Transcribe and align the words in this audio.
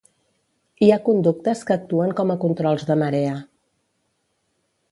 Hi 0.85 0.89
ha 0.93 0.97
conductes 1.09 1.61
que 1.67 1.75
actuen 1.75 2.15
com 2.21 2.33
a 2.35 2.37
controls 2.45 2.87
de 2.89 2.99
marea. 3.03 3.37